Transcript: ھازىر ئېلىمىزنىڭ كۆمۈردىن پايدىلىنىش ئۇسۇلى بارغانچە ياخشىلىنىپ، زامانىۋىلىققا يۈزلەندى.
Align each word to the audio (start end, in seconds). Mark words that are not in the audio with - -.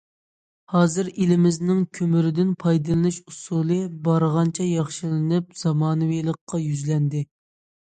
ھازىر 0.75 1.09
ئېلىمىزنىڭ 1.23 1.83
كۆمۈردىن 1.97 2.55
پايدىلىنىش 2.63 3.21
ئۇسۇلى 3.25 3.79
بارغانچە 4.09 4.67
ياخشىلىنىپ، 4.71 5.55
زامانىۋىلىققا 5.63 6.65
يۈزلەندى. 6.67 7.25